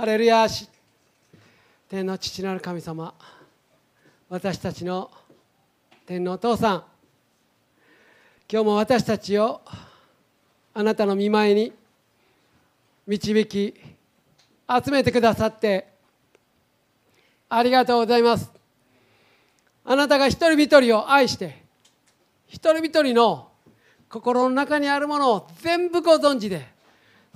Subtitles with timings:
[0.00, 0.46] ハレルヤ
[1.86, 3.12] 天の父なる神様
[4.30, 5.10] 私たちの
[6.06, 6.84] 天のお父さん。
[8.50, 9.60] 今日も私たちを
[10.72, 11.72] あなたの見舞いに
[13.06, 13.74] 導き
[14.66, 15.88] 集めてくださって
[17.50, 18.50] ありがとうございます。
[19.84, 21.62] あなたが一人一人を愛して
[22.46, 23.50] 一人一人の
[24.08, 26.66] 心の中にあるものを全部ご存知で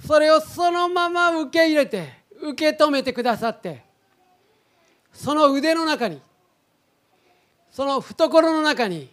[0.06, 3.83] それをそのまま受け入れて受け止めてくださって
[5.12, 6.21] その腕の中に
[7.70, 9.09] その懐の中に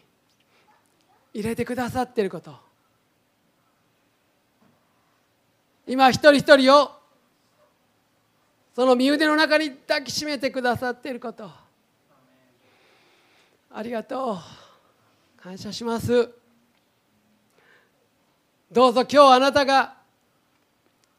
[1.33, 2.53] 入れてくださっていること。
[5.87, 6.91] 今一人一人を
[8.75, 11.49] その身腕の中に抱きしめてくださっていること。
[13.73, 14.37] ありがとう。
[15.41, 16.29] 感謝します。
[18.71, 19.95] どうぞ今日あなたが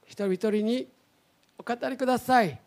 [0.06, 0.91] 一人一人に
[1.64, 2.58] お語りください。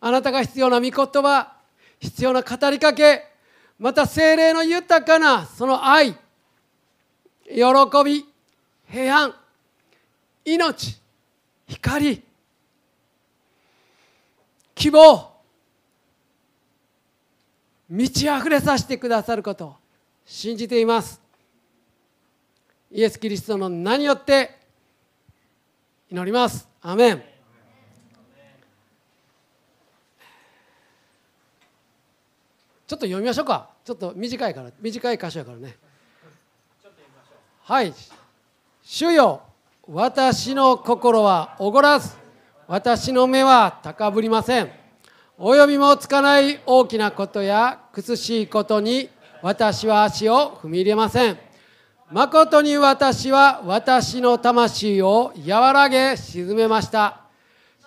[0.00, 1.52] あなたが必要な御言葉
[1.98, 3.26] 必要な語りかけ
[3.78, 6.14] また精霊の豊かなその愛
[7.44, 7.60] 喜
[8.02, 8.24] び
[8.88, 9.34] 平安
[10.46, 10.98] 命
[11.66, 12.22] 光
[14.74, 15.30] 希望
[17.90, 19.76] 満ち溢れさせてくださることを
[20.24, 21.20] 信じています。
[22.90, 24.56] イエス・キリストの名によって
[26.10, 26.69] 祈ります。
[26.82, 27.22] アメン
[32.86, 33.70] ちょっと読みましょうか。
[33.84, 35.76] ちょっと短いから短い箇所やからね。
[37.62, 37.94] はい。
[38.82, 39.42] 主よ
[39.86, 42.16] 私の心はおごらず
[42.66, 44.70] 私の目は高ぶりません。
[45.38, 49.08] 及びもつかない大きなことや苦しいことに
[49.42, 51.38] 私は足を踏み入れません。
[52.12, 57.20] 誠に私は私の魂を和らげ沈めました。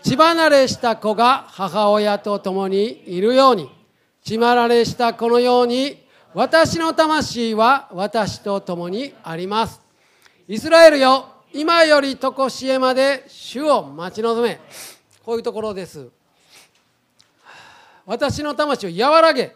[0.01, 3.69] 血離れした子が母親と共にいるように
[4.23, 6.01] 血離れしたこのように
[6.33, 9.81] 私の魂は私と共にあります。
[10.47, 14.61] イスラエルよ今より常しえまで主を待ち望め。
[15.25, 16.07] こういうところです。
[18.05, 19.49] 私の魂を和らげっ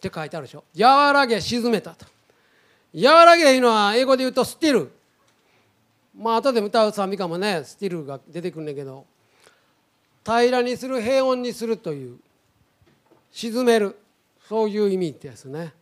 [0.00, 0.64] て書いてあるでしょ。
[0.76, 2.17] 和らげ沈めたと。
[2.94, 4.90] 和らげいうのは英語で言うとスティル。
[6.16, 9.04] まあ後で歌う賛美歌もねスティルが出てくるんだけど。
[10.24, 12.18] 平らにする平穏にするという。
[13.30, 13.96] 沈める。
[14.48, 15.72] そういう意味ですね。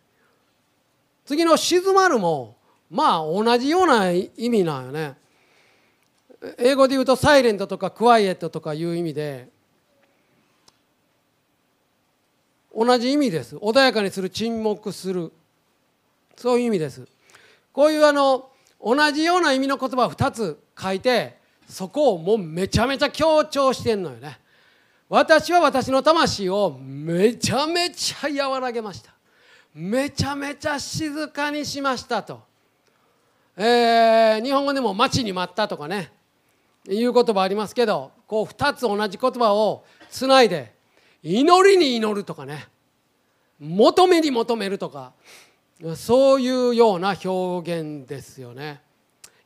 [1.25, 2.57] 次の静まるも
[2.91, 5.15] まあ同じような意味なんよね。
[6.59, 9.49] 英語で言うとサイレントとかクワイエットとかいう意味で
[12.77, 13.57] 同じ意味です。
[13.57, 15.33] 穏やかにする沈黙する。
[16.37, 17.07] そういう意味です。
[17.73, 18.51] こういうあの
[18.83, 21.39] 同じような意味の言葉を2つ書いて
[21.69, 24.39] そこをもうめちゃめちゃ強調してんのよね。
[25.09, 29.13] 私は私の魂をめちゃめちゃ和らげました。
[29.75, 32.41] めちゃめちゃ静かにしましたと、
[33.57, 36.13] えー、日本語でも「待ちに待った」とかね。
[36.89, 40.73] いう言葉ありますけどこう2つ同じ言葉をつないで
[41.21, 42.69] 祈りに祈るとかね。
[43.59, 45.13] 求めに求めるとか。
[45.95, 48.81] そういうような表現ですよね。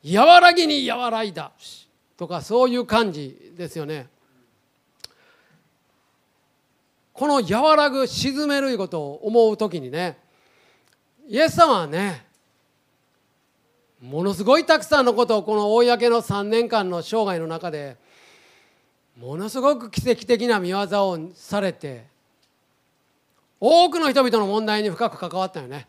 [0.04, 1.52] 和らぎに和らいだ
[2.16, 4.08] とかそういう感じですよね。
[7.12, 10.18] この和らぐ沈めるいうことを思う時にね
[11.28, 12.24] イエス様はね
[14.00, 17.98] ものすごいたくさんのことをこの公の3年間の生涯の中で
[19.18, 22.06] ものすごく奇跡的な見業をされて
[23.60, 25.86] 多くの人々の問題に深く関わったよね。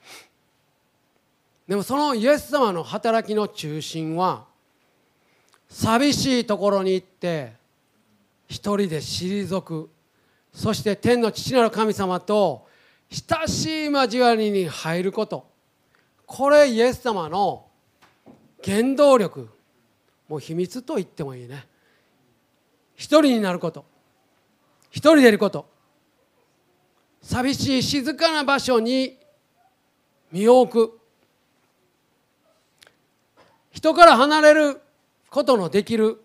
[1.72, 4.44] でもそのイエス様の働きの中心は
[5.70, 7.54] 寂しいところに行って
[8.50, 9.90] 一人で退く。
[10.52, 12.68] そして天の父なる神様と
[13.10, 15.48] 親しい交わりに入ること。
[16.26, 17.68] これイエス様の
[18.62, 19.48] 原動力。
[20.28, 21.66] もう秘密と言ってもいいね。
[22.96, 23.86] 一人になること。
[24.90, 25.70] 一人でいること。
[27.22, 29.18] 寂しい静かな場所に
[30.34, 31.01] 身を置く。
[33.72, 34.82] 人から離れる
[35.30, 36.22] ことのできる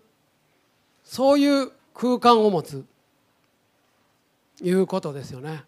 [1.03, 2.85] そういう空間を持つ
[4.61, 5.63] いうことですよね。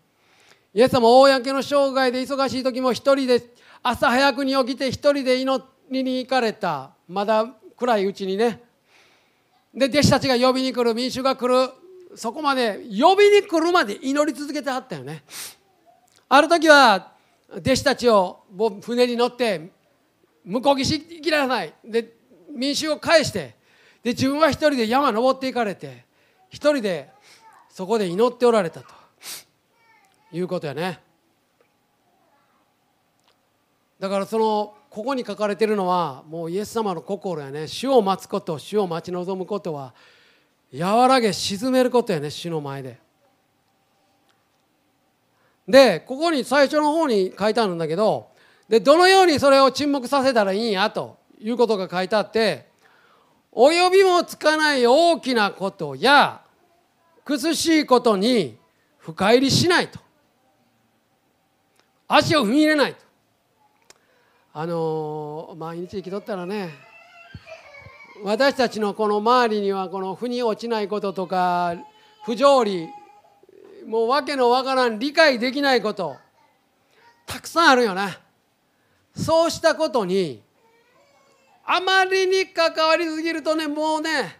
[0.73, 3.41] イエス様公の生涯で忙しい時も一人で
[3.81, 6.91] 朝早くに起きて一人で祈りに行かれた。
[7.07, 7.47] まだ
[7.77, 8.61] 暗いうちにね。
[9.73, 11.71] で弟子たちが呼びに来る民衆が来る。
[12.15, 15.23] そこまで呼びに来るまで祈り続けてはったよね。
[16.27, 17.13] ある時は
[17.51, 18.43] 弟子たちを
[18.81, 19.71] 船に乗って
[20.49, 21.73] 向こう岸行きなさい。
[21.85, 22.13] で
[22.51, 23.55] 民衆を返して
[24.03, 26.05] で自分は一人で山登っていかれて
[26.49, 27.09] 一人で
[27.69, 28.99] そこで祈っておられたと。
[30.31, 30.99] いうことやね。
[33.99, 37.67] だからそのここに書かれてるのはもうイエス様の心やね。
[37.67, 39.93] 主を待つこと主を待ち望むことは
[40.73, 42.99] 和らげ沈めることやね主の前で。
[45.67, 48.29] でここに最初の方に書いてあるんだけど
[48.69, 52.67] でどのようにそれを沈黙させたらいいんやということが書いてあって
[53.51, 56.41] 及びもつかない大きなことや
[57.25, 58.57] 苦しいことに
[58.99, 59.99] 深入りしないと。
[62.07, 62.99] 足を踏み入れないと。
[64.53, 66.69] あの毎日生きとったらね
[68.23, 71.75] 私たちのこの周りにはこの腑に落ちないこととか
[72.25, 72.87] 不条理
[73.87, 76.17] もう訳のわからん理解できないこと
[77.25, 78.17] たくさんあるよね。
[79.15, 80.41] そうしたことに
[81.65, 84.39] あまりに関わりすぎるとねもうね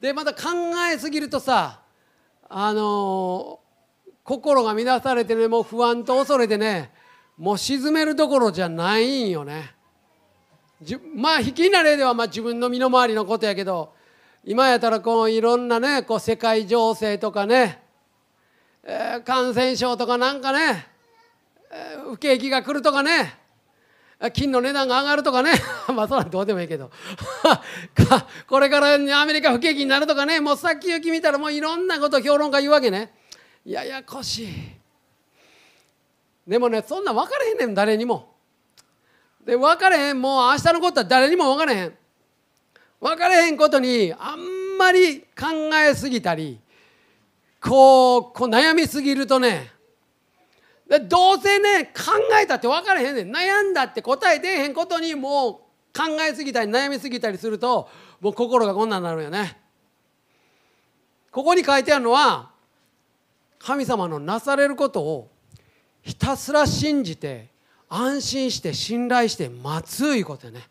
[0.00, 0.48] でまた考
[0.92, 1.80] えすぎるとさ
[2.48, 3.60] あの
[4.24, 6.90] 心が乱されてねもう不安と恐れてね
[7.36, 9.74] もう沈めるどころじゃないんよね。
[11.14, 13.94] まあ引きな例ではまあ自分の身の回りのことやけど
[14.44, 17.82] 今やったらこういろんなねこう世界情勢とかね、
[18.84, 20.86] えー、感染症とかなんかね、
[21.72, 23.34] えー、不景気が来るとかね
[24.32, 25.52] 金の値段が上がるとかね。
[25.94, 26.90] まあそれはどうでもいいけど。
[28.48, 33.14] これからアメリカ不景気になるとかねもう先行き見たらもういろんなこと評論家言うわけね。
[33.64, 34.48] ややこしい。
[36.46, 38.34] でもねそんな分からへんねん誰にも。
[39.44, 41.94] で分かれへんもう明日のことは誰にも分からへん。
[43.00, 46.58] 分かれへんことにあんまり考えすぎたり
[47.60, 49.70] こうこう悩みすぎるとね
[50.88, 52.12] どうせね考
[52.42, 55.52] えたって分からへんねん悩んだって答え出えへんことにもう
[55.94, 57.88] 考えすぎたり悩みすぎたりすると
[58.20, 59.58] もう心がこんなんなるよね。
[61.30, 62.50] ここに書いてあるのは
[63.58, 65.30] 神様のなされることを
[66.00, 67.48] ひたすら信じて
[67.88, 70.62] 安心して信頼して待ついうことよね。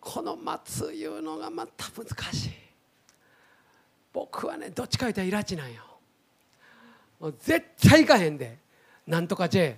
[0.00, 2.50] この待ついうのがまた難しい。
[4.12, 5.82] 僕はねどっちか言ったらイラチなんよ。
[7.38, 8.58] 絶対行かへんで。
[9.06, 9.76] なんとか J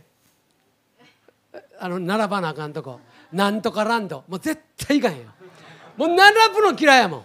[1.79, 3.00] あの並ばなあかんとこ。
[3.33, 4.25] なんとかランド。
[4.29, 5.29] もう絶対行かへんよ。
[5.97, 7.25] もう並ぶの嫌いやも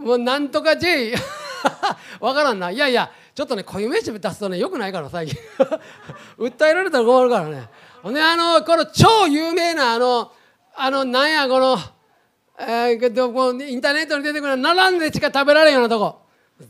[0.00, 0.04] ん。
[0.04, 1.14] もうなんとか J
[2.20, 2.70] わからんな。
[2.70, 5.38] いやいやちょっとね固有名詞出すとねよくないから最近。
[6.38, 7.68] 訴えられたら困るからね。
[8.02, 10.32] ほんであのこの超有名なあの
[10.74, 11.78] あのなんやこの
[12.60, 16.22] えー、どこインターネットに出てくる並んでしか食べられんようなとこ。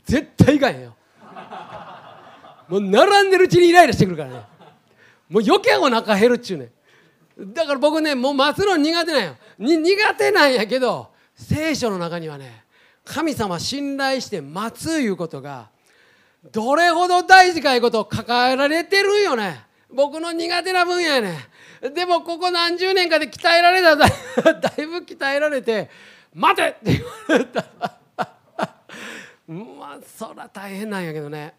[0.05, 0.95] 絶対行かへんよ。
[2.69, 4.43] もう並んでるうちにイライラしてくるからね。
[5.29, 6.71] もう余計お腹減るっちゅうね
[7.39, 9.37] だから僕ねもう待つの苦手なんよ。
[9.59, 12.65] 苦手なんやけど聖書の中にはね
[13.05, 15.69] 神様信頼して待ついうことが
[16.53, 19.65] どれほど大事かいうことを抱えられてるんよね。
[19.91, 21.39] 僕の苦手な分野やね。
[21.95, 24.09] でもここ何十年かで鍛えられた だ
[24.77, 25.89] いぶ鍛えられて
[26.35, 27.65] 「待て!」って言われた。
[29.47, 31.55] まあそら大変なんやけどね。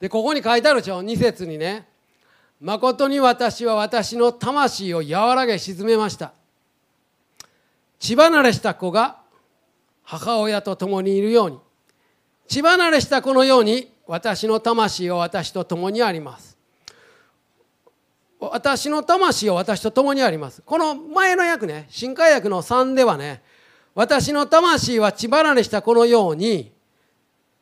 [0.00, 1.86] でここに書いてあるでしょ？2節にね
[2.60, 6.32] 「誠に私は私の魂を和らげ沈めました」
[7.98, 9.18] 血離れした子が
[10.02, 11.58] 母親と共にいるように
[12.48, 16.54] 血離れした子のように私の魂を私と共にあります
[18.38, 23.42] 私の魂を私と共にありますこの前の訳ね新海訳の3ではね
[23.94, 26.72] 私の魂は血離れした子のように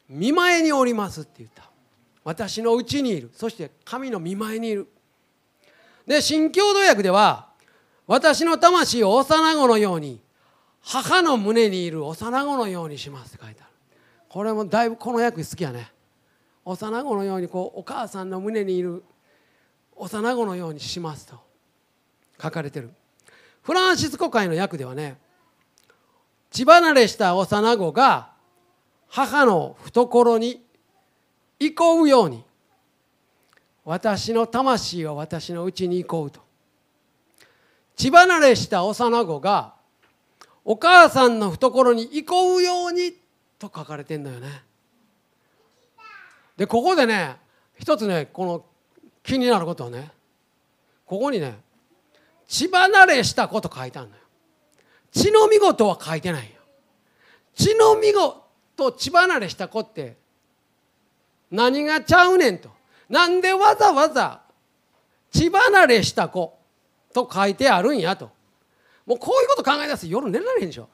[0.09, 1.72] 見舞いにおりますって言った。
[2.25, 3.31] 私のうちにいる。
[3.35, 4.89] そして神の見舞いにいる。
[6.07, 7.49] で新共同訳では
[8.07, 10.21] 私の魂を幼子のように
[10.81, 13.71] 母の胸にいる幼子のようにしますって書いてある。
[14.29, 15.93] これもだいぶこの訳好きやね。
[16.65, 19.03] 幼子のようにこうお母さんの胸にいる
[19.97, 21.41] 幼子のようにしますと
[22.41, 22.91] 書かれてる。
[23.63, 25.19] フランシスコ会の訳ではね
[26.51, 28.33] 血離れした幼子が
[29.09, 30.65] 母の懐に
[31.71, 32.45] 行うように。
[33.85, 36.41] 私の魂は私のうちに行こうと。
[37.97, 39.75] 血離れした幼子が
[40.65, 43.13] お母さんの懐に行こうように
[43.59, 44.63] と書かれてんだよね。
[46.57, 47.37] でここでね
[47.79, 48.65] 一つねこの
[49.23, 50.11] 気になることはね
[51.07, 51.59] ここにね
[52.47, 54.23] 血離れしたこと書いてあるのよ。
[55.13, 56.51] 血の見事は書いてないよ。
[57.55, 60.17] 血の見事血離れした子って
[61.53, 62.71] 何がちゃうねんと。
[63.09, 64.41] なんでわざわざ
[65.31, 66.59] 血離れした子
[67.13, 68.31] と書いてあるんやと。
[69.07, 70.89] もうこういうこと考え出すと夜寝られへんでしょ。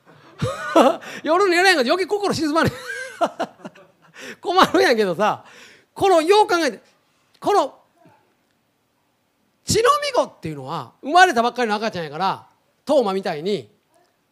[1.23, 2.73] 夜寝られへんから余計心静まる
[4.41, 5.45] 困るんやけどさ
[5.95, 6.81] このよう考えて
[7.41, 7.79] この
[9.65, 12.47] 血のみ子っていうのは生まれたばっかりの赤ちゃんやから
[12.85, 13.71] トーマみたいに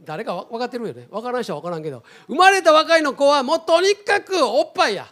[0.00, 1.06] 誰か分かってるよね。
[1.10, 5.06] 分からん人は分からんけど生まれたばかりの子はもうとにかくおっぱいや。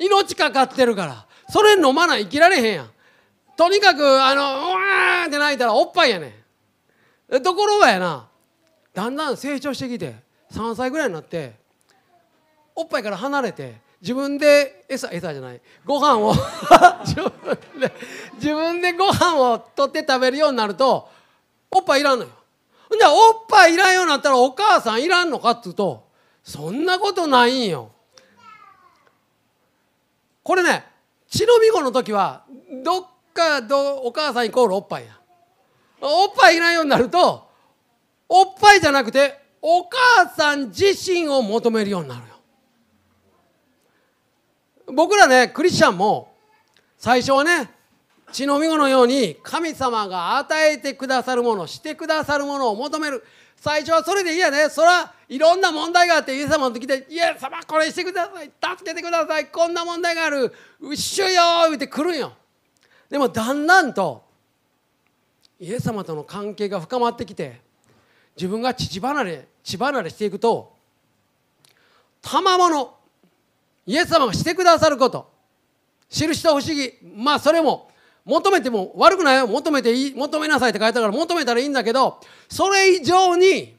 [0.00, 1.26] 命かかってるから。
[1.50, 2.90] それ飲まない生きられへんやん。
[3.56, 6.34] とにかくあのうわーって泣いたらおっぱいやね
[7.38, 7.42] ん。
[7.42, 8.28] ところがやな。
[8.94, 10.14] だんだん成長してきて
[10.52, 11.54] 3歳ぐらいになって
[12.74, 16.34] おっぱいから離れて自分で餌餌じゃないご飯を
[17.04, 17.92] 自分で
[18.34, 21.08] 自分でご飯を取って食べるようになると
[21.70, 22.30] おっぱいいらんのよ。
[22.98, 26.08] じゃあおっぱいいらんようになったらお母さんいらんのかっつうと
[26.42, 27.92] そんなことないんよ。
[30.42, 30.84] これね
[31.28, 32.44] 血のみ子の時は
[32.84, 35.18] どっかどお母さんイコールおっぱいや。
[36.00, 37.48] おっぱいいないようになると
[38.28, 42.26] おっぱいじゃなくてお母さん自身を求めるようになるよ。
[44.92, 46.34] 僕らねクリスチャンも
[46.96, 47.70] 最初はね
[48.32, 53.24] 血のみ子のように神様が与えてくださるものしてくださるものを求める。
[53.56, 54.70] 最初はそれでいいやね。
[54.70, 58.50] そらいろんな問題があってイエス様の時で「イエス様これしてください。
[58.78, 59.48] 助けてください。
[59.48, 60.54] こんな問題がある。
[60.80, 62.32] うっしゅよ」言うて来るんよ。
[63.10, 64.24] でもだんだんと
[65.58, 67.60] イエス様との関係が深まってきて
[68.34, 70.74] 自分が父離れ血離れしていくと
[72.22, 72.94] 賜物
[73.84, 75.30] イエス様がしてくださること
[76.08, 76.94] 印と不思議。
[77.14, 77.89] まあそれも
[78.30, 79.48] 求めても悪くないよ。
[79.48, 83.74] 求めていい求めなさいって書いてたから求めたらいいんだけどそれ以上に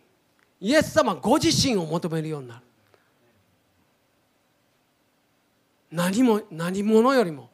[0.60, 2.62] イエス様ご自身を求めるようになる。
[5.92, 7.50] 何も何者よりも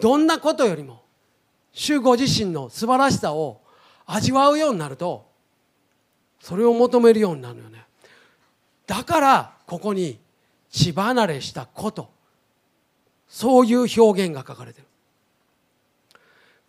[0.00, 1.02] どんなことよりも
[1.72, 3.60] 主ご自身の素晴らしさを
[4.06, 5.26] 味わうようになると
[6.40, 7.84] それを求めるようになるよね。
[8.86, 10.18] だからここに
[10.70, 12.10] 血離れしたこと
[13.28, 14.86] そういう表現が書かれてる。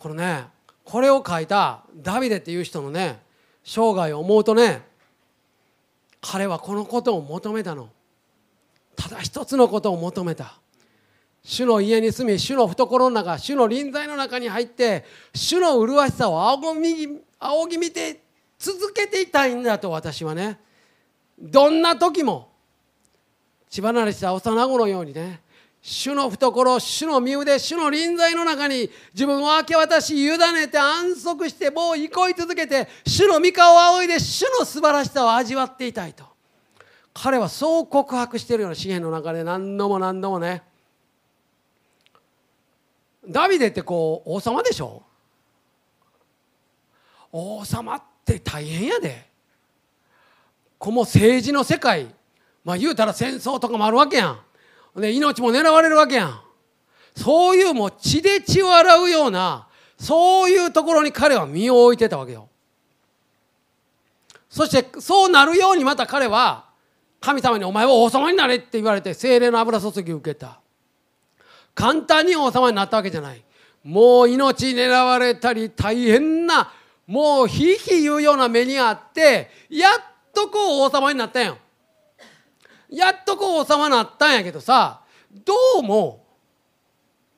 [0.06, 0.46] これね
[0.84, 3.18] これを書いたダビデっていう人のね
[3.64, 4.84] 生涯を思うとね
[6.22, 7.90] 彼はこのことを求めたの。
[8.96, 10.60] ただ一つのことを求めた。
[11.44, 17.08] 主の家に住み主の懐の中主の臨在の中に入って主の麗しさを仰ぎ
[17.40, 18.22] 仰ぎ見て
[18.60, 20.60] 続けていたいんだと私はね
[21.40, 22.52] どんな時も
[23.72, 25.42] 血離れした幼子のようにね
[25.88, 36.26] 主の懐主の身腕主の臨在の中に自分を明け渡し委ねて安息してもう憩い続けて主の御顔を仰いで主の素晴らしさを味わっていたいと。
[37.14, 40.64] 彼はそう告白しているような資源の中で何度も何度もね。
[43.30, 45.04] ダビデってこう王様でしょ？
[47.32, 49.30] 王様って大変やで。
[50.80, 52.08] この政治の世界
[52.64, 54.40] まあ言うたら戦争とかもあるわけやん。
[54.96, 56.42] で命も狙われるわけやん。
[57.16, 62.50] そういうもう血で血を洗うようなそういうところに彼は身を置いてたわけよ。
[64.50, 66.66] そしてそうなるようにまた彼は
[67.20, 70.60] 神様に「お前は王様になれ」って言われて精霊の油注ぎを受けた。
[71.74, 73.44] 簡単に王様になったわけじゃない。
[73.84, 76.72] もう命狙われたり大変な
[77.06, 79.94] もうひいひい言うような目にあってやっ
[80.34, 81.58] とこう王様になったんよ。
[82.90, 85.02] やっとこう王様なったんやけどさ
[85.46, 86.26] どうも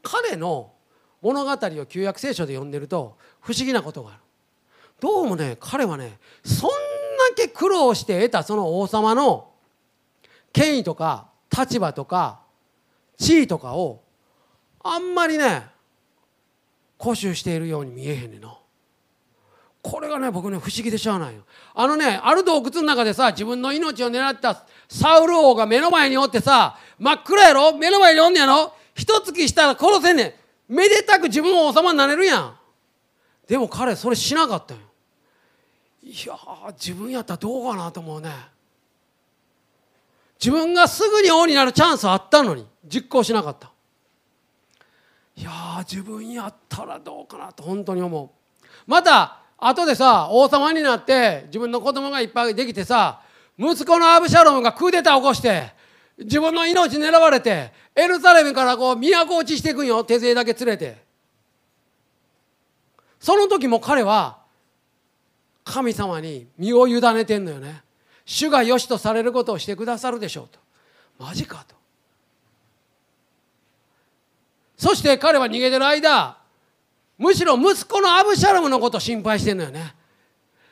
[0.04, 0.72] 彼の
[1.22, 4.20] 物語を旧約聖書で読んでると不思議なことがある。
[5.00, 6.76] どうもね彼はねそんだ
[7.36, 9.52] け苦労して得たその王様の
[10.54, 12.42] 権威とか立場とか
[13.18, 14.04] 地位とかを
[14.84, 15.68] あんまりね
[17.00, 18.58] 固執しているように見えへんねんな。
[19.90, 21.44] これがね僕ね不思議でしゃあないよ。
[21.74, 27.78] あのねある洞窟の中でさ自分の命を狙ったサウル王が目の前におってさ真っ暗やろ？
[27.78, 28.74] 目の前におんねやろ？
[28.96, 30.24] 一月したら殺せんね
[30.70, 30.74] ん。
[30.74, 32.56] めでたく自分も王様になれるやん。
[33.48, 34.82] でも彼それしなかったよ。
[36.04, 36.38] いや
[36.74, 38.32] 自分やったらどうかなと思うね。
[40.40, 43.72] 自分がすぐに王になるチャンスあったのに実行しなかった。
[45.38, 45.52] いや
[45.90, 48.30] 自分やったらどうかなと本当に思う。
[48.86, 53.22] また後でさ王様になって自分の子供がいっぱいできてさ
[53.58, 55.74] 息子のアブシャロムがクーデター起こして
[56.18, 60.04] 自分の命狙われてエルサレムからこう都落ちしていくんよ。
[60.04, 61.06] 手勢だけ連れて。
[63.20, 64.38] その時も彼は
[65.64, 67.84] 神様に身を委ねてんのよね。
[68.26, 70.60] 主が良しとされることをしてくださるでしょうと。
[71.20, 71.76] マジかと。
[74.78, 76.38] そして彼は逃げてる間
[77.18, 79.96] むしろ息子のアブシャロムのこと心配してんのよね。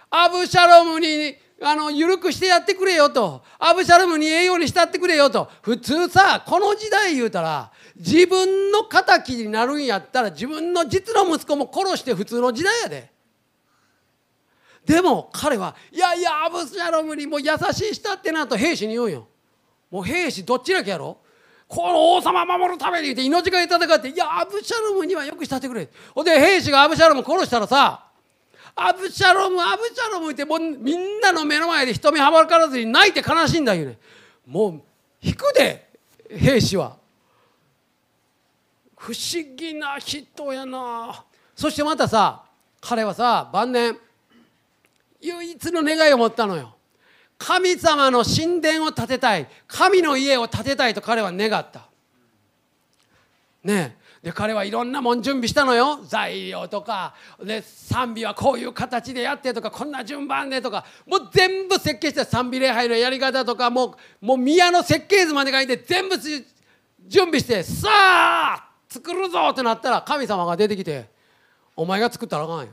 [0.10, 3.44] アブシャロムにあの緩くしてやってくれよと。
[3.58, 5.50] アブシャロムに栄養にしたってくれよと。
[5.62, 13.12] 普通さこの時代言うたら自分の敵になるんやったら自分の実の息子も殺して普通の時代やで。
[14.86, 19.28] でも彼はいやいやアブシャロムにも優しいしたってなと兵士に言うんよ。
[19.90, 21.18] もう兵士どっちだけやろ？
[21.68, 25.90] この王様守るためにって命がけ戦っていやアブシャロムにはよくしたってくれ。
[26.14, 28.06] ほんで兵士がアブシャロム殺したらさ
[28.76, 33.98] アブシャロムアブシャロムってもうみんなの目の前で人目はばからずに泣いて悲しいんだよね。
[34.46, 34.82] もう
[35.22, 35.90] 引くで
[36.30, 36.98] 兵士は。
[38.98, 41.24] 不思議な人やな。
[41.56, 42.44] そしてまたさ
[42.82, 43.98] 彼はさ晩年
[45.22, 46.75] 唯一の願いを持ったのよ。
[47.38, 49.48] 神様の神殿を建てたい。
[49.68, 51.88] 神の家を建てたいと彼は願った。
[53.64, 56.00] ねで彼はいろんなもん準備したのよ。
[56.04, 57.14] 材料とか。
[57.44, 60.86] で賛美はこういう形でやってとかこんな順番でとか。
[61.06, 71.10] もう全部設計して賛美礼拝のやり方とかもうもう宮の設計図まで書いて全部準備してさあ作るぞってなったら神様が出てきて
[71.76, 72.70] 「お前が作ったらあかんよ」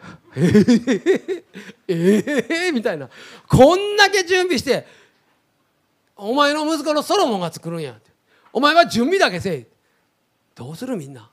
[0.34, 1.44] えー、
[1.88, 3.08] えー、みたいな
[3.48, 4.86] こんだけ準備して
[6.16, 7.96] お前の息子のソロモンが作るんや
[8.52, 9.66] お前は準備だけせい
[10.54, 11.28] どうするみんな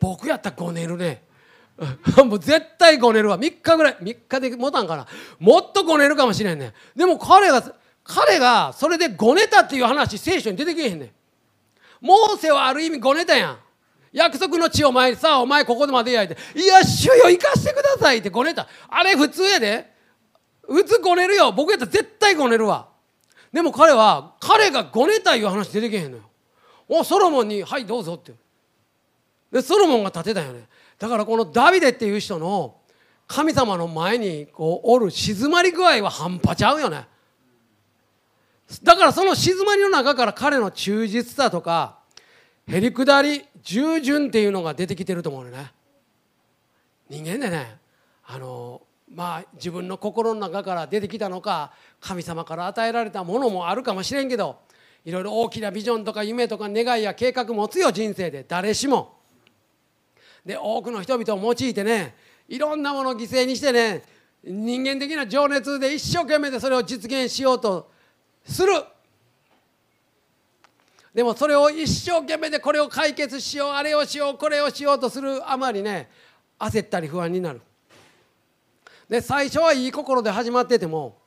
[0.00, 1.22] 僕やったらごねるね
[2.24, 5.06] もう絶対ごねるわ3日ぐらい3日で持たんかな
[5.38, 7.62] もっとごねるかもしれんねんでも彼が
[8.04, 11.10] 彼がそれでごねたっていう話聖書に出てけへんねん
[12.00, 13.58] モーセはある意味ごねたやん
[14.12, 18.66] 約束の地を前にさあお前ここでまで焼いて「いや主よ行かしてください」ってごねた。
[18.88, 19.90] あれ普通やで。
[20.66, 21.50] 普通ごねるよ。
[21.52, 22.88] 僕やったら絶対ごねるわ。
[23.52, 26.24] でも彼は彼がごねたいう話出てけへんのよ。
[26.88, 28.32] おソロモンに「はいどうぞ」って。
[29.50, 30.68] でソロモンが建てたよね。
[30.98, 32.76] だからこのダビデっていう人の
[33.26, 37.06] 神様の前にこうおる静まり具合は半端ちゃうよね。
[38.82, 41.99] だからその静まりの中から彼の忠実さとか
[42.70, 45.72] へりくだり従順っていうのが出てきてると思うのね。
[47.08, 47.76] 人間でね
[48.24, 54.60] あのまあ自分の心の中から出てきたのか神様から与えられたものもあるかもしれんけど
[55.04, 58.44] いろいろ大きなビジョンとか夢とか願いや計画持つよ人生で。
[58.46, 59.18] 誰しも。
[60.46, 62.14] で多くの人々を用いてね
[62.48, 64.02] いろんなものを犠牲にしてね
[64.44, 67.90] 人間的な情熱で一生懸命でそれを実現しようと
[68.44, 68.72] する。
[71.14, 76.08] でもそれを一生懸命でこれを解決しようあれをしようこれをしようとするあまりね
[76.58, 77.60] 焦ったり不安になる。
[79.08, 81.18] で最初はいい心で始まってても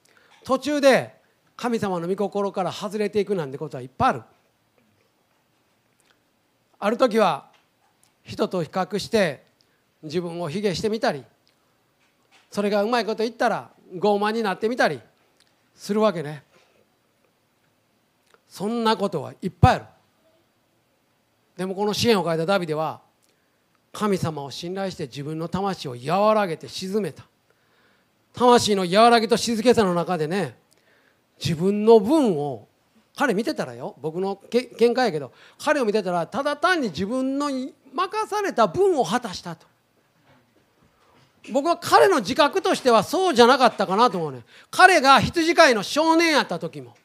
[0.46, 1.14] 途中で
[1.58, 4.22] 神様の御心から外れていくなんてことはいっぱいある。
[6.80, 7.48] ある時は
[8.24, 9.44] 人と比較して
[10.02, 11.24] 自分を卑下してみたり
[12.52, 15.00] それがうまいこと言ったら傲慢になってみたり
[15.76, 16.44] するわけね。
[18.54, 19.86] そんなことはいっぱいある。
[21.58, 23.02] でもこの支援を書いたダビデは
[23.92, 27.26] 神様を信頼して自分の魂を和らげて沈めた。
[28.32, 30.56] 魂の和らぎと静けさの中でね
[31.44, 32.68] 自分の分を
[33.16, 33.96] 彼見てたらよ。
[34.00, 37.74] 僕の見解やけど彼を見てたらただ単に自分の任
[38.28, 39.66] された分を果たしたと。
[41.52, 44.44] 僕は彼の自覚としてはそうじゃなかったかなと思うね。
[44.70, 46.96] 彼が羊飼いの少年やった時も。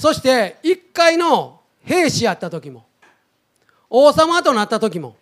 [0.00, 2.86] そして一回の兵士やった時も
[3.90, 5.14] 王様となった時も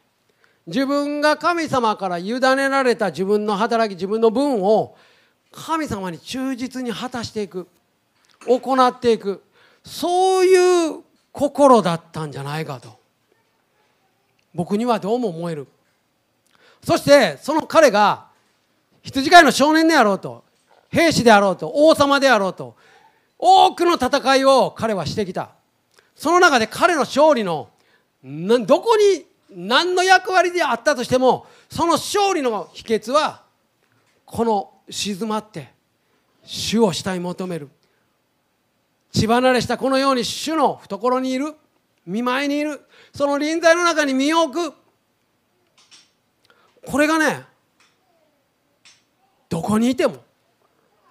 [0.69, 2.38] 自分が神様から委ね
[2.69, 4.97] られた自分の働き自分の分を
[5.51, 7.67] 神様に忠実に果たしていく
[8.47, 9.43] 行っていく
[9.83, 13.01] そういう心だったんじゃないかと
[14.55, 15.67] 僕にはどうも思える。
[16.85, 18.29] そしてその彼が
[19.03, 20.45] 羊飼いの少年であろうと
[20.88, 22.77] 兵士であろうと王様であろうと
[23.38, 25.51] 多くの戦いを彼はしてきた。
[26.14, 27.70] その中で彼の勝利の
[28.22, 33.42] どこに何の役割であったとしてもその勝利の秘訣は
[34.24, 35.70] この静まって
[36.42, 37.68] 主を慕い求める。
[39.12, 41.55] 血離れしたこのように主の懐にいる
[42.05, 42.81] 見舞いにいる
[43.14, 44.77] その臨在の中に身を置く。
[46.87, 47.44] これがね
[49.48, 50.16] どこにいても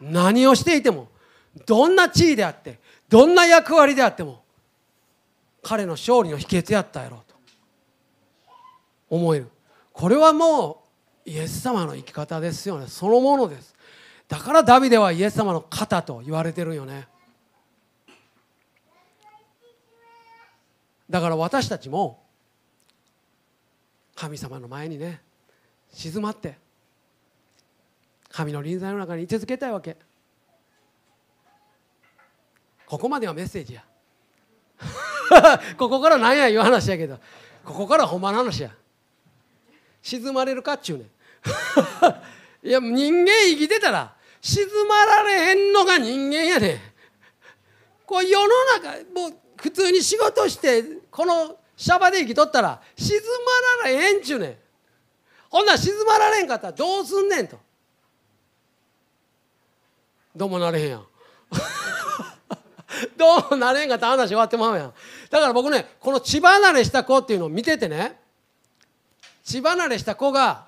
[0.02, 1.08] 何をしていても
[1.68, 4.42] どんな地位であってどんな役割であっても
[5.62, 7.36] 彼の勝利の秘訣やったやろうと
[9.10, 9.50] 思える。
[9.92, 10.84] これはも
[11.26, 12.88] うイエス様の生き方ですよね。
[12.88, 13.76] そのものです。
[14.30, 17.08] だからダビデはイエス様の肩と言われてるよね。
[21.10, 22.24] だから私たちも
[24.16, 25.22] 神様の前にね
[25.92, 26.58] 静まって
[28.30, 29.98] 神の臨在の中に居続けたいわけ。
[32.88, 33.84] ここまではメッセージや。
[35.78, 37.20] ここから何やいう話やけど
[37.66, 38.72] ここからほんまの話や。
[40.02, 41.08] 沈まれるかっちゅうねん。
[42.68, 46.80] いや人間生きてたら沈まられへんのが人間やねん。
[48.06, 48.48] こう世の
[48.82, 54.58] 中もう普通に仕事してこのシャバで生きとったら沈まられへんちゅうねん。
[55.50, 57.60] ほんなら沈まられんかったらどうすんねんと。
[60.34, 61.08] どうもなれへんやん。
[63.18, 64.94] どうなれんかったら話終わってまうやん。
[65.30, 68.20] だから僕ねこの血離れした子っていうのを見ててね
[69.44, 70.68] 血離れした子が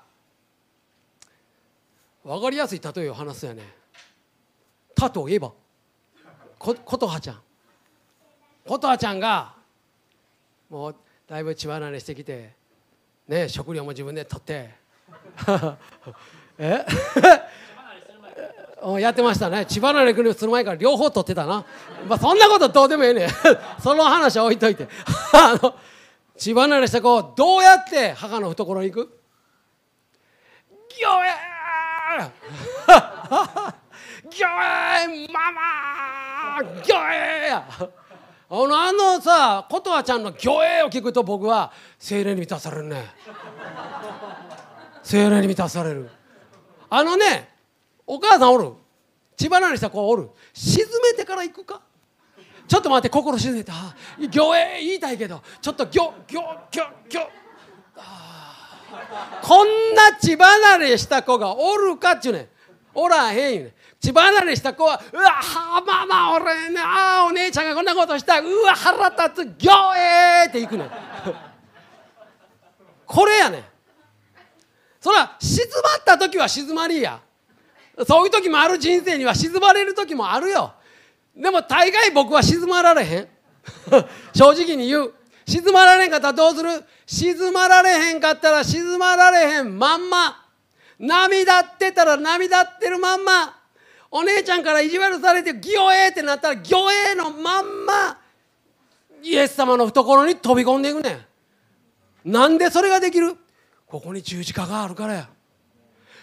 [2.22, 3.62] 分かりやすい例えを話すやね。
[4.94, 5.52] たとえば
[6.58, 7.40] こ琴葉ちゃん。
[8.66, 9.54] 琴葉ちゃんが
[10.68, 12.52] もうだいぶ血離れしてきて
[13.26, 14.74] ね食料も自分で取って。
[16.58, 16.84] え？
[18.98, 19.66] やってましたね。
[19.66, 21.64] 血離れくるする前から両方取ってたな、
[22.08, 23.28] まあ、そんなことどうでもええね
[23.82, 24.88] その話は置いといて。
[25.32, 25.74] あの
[26.36, 29.20] 血離れした子どうやって母の懐に行く？
[30.88, 32.30] ギョエー
[34.30, 37.90] ギョエーママギョエー
[38.52, 43.14] あのあのさ琴葉ちゃんの「ギョエー」を聞くと僕は精霊に満たされるね。
[45.02, 46.10] 精霊に満たされる。
[46.88, 47.49] あのね
[48.12, 48.72] お母さんおる？
[49.36, 50.30] 血離れした子おる？
[50.52, 51.80] 沈めてから行くか？
[52.66, 53.72] ちょっと待って心沈めた
[54.18, 55.40] 魚影言いたいけど。
[55.62, 56.40] ちょっとギョギョ
[56.72, 57.26] ギョギョ
[59.42, 62.48] こんな血離れした子がおるかっちゅうねん。
[62.94, 63.74] おらへんよね。
[64.00, 65.22] 血離れした子はうわ
[65.86, 68.40] まあまあ俺ねああお姉ちゃんがこんなことした。
[68.40, 70.90] うわ腹立つ魚影っていくねん。
[73.06, 73.64] これやねん。
[75.00, 77.20] そら静まった時は静まりや。
[78.06, 80.72] そういう時もある人生には静まれる時もあるよ。
[81.36, 83.28] でも大概僕は静まられへん。
[84.34, 85.14] 正直に言う。
[85.46, 86.70] 静まられへんかったらどうする？
[87.06, 90.46] 静まられへんかったら静まられへんまんま。
[90.98, 93.58] 涙ってたら涙ってるまんま。
[94.10, 98.18] お姉ちゃんから意地悪されてギョエーってなったらギョエーのまんま。
[99.22, 101.26] イエス様の懐に飛び込んでいくね
[102.24, 102.32] ん。
[102.32, 103.36] なんでそれができる？
[103.86, 105.28] ここに十字架があるからや。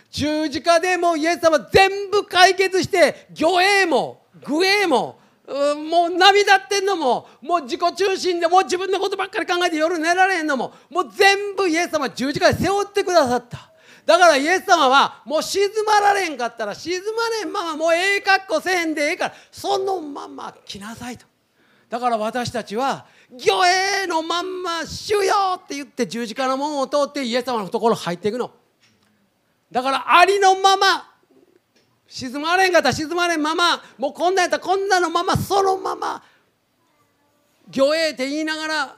[0.09, 5.19] 十字架でもうイエス様全部解決して魚影も具影も
[5.89, 13.71] もう涙ってんのももう自己中心でもう自分のことばっかり考えて夜寝られへんのももう全部イエス様十字架で背負ってくださった
[14.05, 21.25] だからイエス様はもう静まられんかったら静まれんままもうええ格好せへんでええからそのまま来なさいと
[21.89, 28.51] だから私たちは「魚影のまんま主よ!」って言って十字架の門を通ってイエス様の懐入っていくの。
[29.71, 31.11] だからありのまま
[32.07, 36.23] 沈まれんかった沈まれんままもうこんなんやったらこんなのままそのまま
[37.69, 38.95] 魚影って言いながら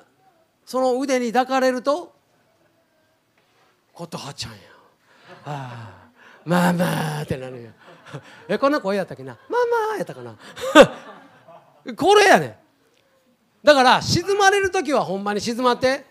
[0.66, 2.14] その腕に抱かれると
[3.94, 4.58] 琴葉ちゃんや。
[5.46, 6.10] ああ
[6.46, 7.72] まあまあってなるよ
[8.48, 9.38] えこんな声やったっけな？
[9.50, 10.36] まあまあやったかな。
[11.98, 12.60] これやね
[13.64, 16.06] だから沈まれる時はほんまに静まって。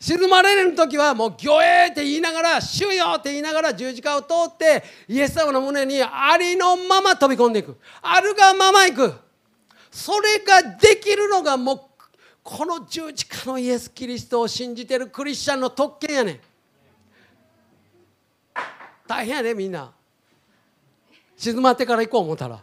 [0.00, 7.76] 沈まれる時はもう「魚影」って言いながら「主よ」って言いながら十字架を通ってイエス様の胸にありのまま飛び込んでいく。
[8.00, 9.12] あるがままいく。
[9.90, 11.80] それができるのがもう
[12.42, 16.40] この十字架のイエス・キリストを信じてるクリスチャンの特権やねん。
[19.06, 19.92] 大変やねみんな。
[21.36, 22.58] 静まってから行こう思ったら。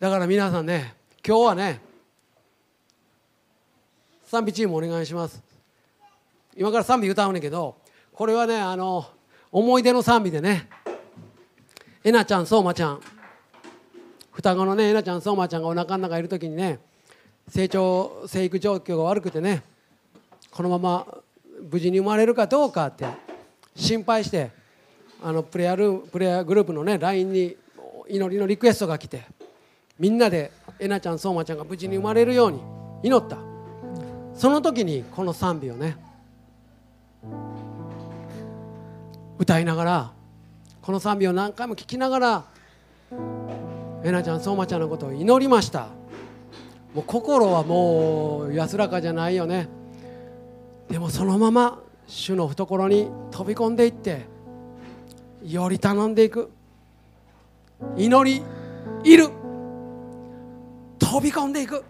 [0.00, 0.94] だから皆さんね
[1.26, 1.93] 今日はね
[4.26, 5.42] 賛美チームお願いします。
[6.56, 7.76] 今から賛美歌うねんけど
[8.12, 9.06] これはねあの
[9.50, 10.68] 思い出の賛美でね。
[12.02, 13.00] えなちゃんそうまちゃん。
[14.32, 16.80] 双子のねえなちゃんそうまちゃんがお腹の中いる時にね
[17.48, 19.62] 成長生育状況が悪くてね
[20.50, 21.06] このまま
[21.70, 23.06] 無事に生まれるかどうかって
[23.76, 24.50] 心配して
[25.22, 27.56] あのプレアルプレアグループのね LINE に
[28.08, 29.22] 祈りのリクエストが来て
[29.98, 32.60] みんなでえなちゃんそうまちゃんが無事に生まれるように
[33.04, 33.53] 祈った。
[34.34, 35.96] その時にこの賛美をね
[39.38, 40.12] 歌いながら
[40.82, 42.44] この賛美を何回も聴きながら
[44.02, 45.88] えなちゃん相馬ちゃんのことを祈りました。
[46.94, 49.68] もう心はもう安らかじゃないよね。
[50.90, 54.26] でもそのまま主の懐に飛び込んでいって
[55.42, 56.50] より頼んでいく。
[57.96, 58.42] 祈り
[59.10, 59.30] いる。
[60.98, 61.82] 飛び込んでいく。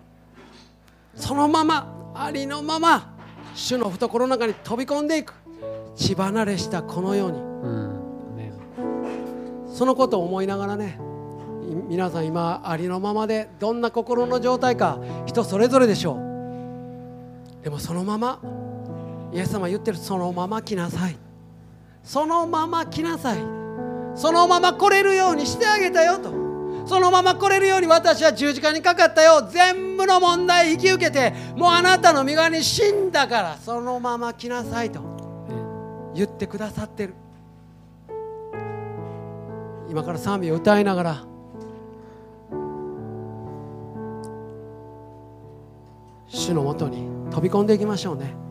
[1.16, 3.14] そのままありのまま
[3.54, 5.34] 主の懐の中に飛び込んでいく。
[5.96, 7.94] 血離れしたこのように、うん。
[9.72, 11.00] そのことを思いながらね
[11.88, 17.64] 皆さん今ありのままでどんな心の状態か人それぞれでしょう。
[17.64, 18.40] でもそのまま
[19.32, 21.16] イエス様言ってるそのまま来なさい。
[22.04, 23.38] そのまま来なさい。
[24.14, 26.43] そのまま来れるようにしてあげたよと
[26.86, 29.48] そのまま来れるように私は十字架にかかったよ。
[29.50, 35.00] 全部の問題引き受けてもうあなたの身側に死んだからそのまま来なさいと
[36.14, 37.14] 言ってくださってる。
[39.88, 41.24] 今から賛美を歌いながら
[46.26, 48.43] 主のもとに飛び込んでいきましょうね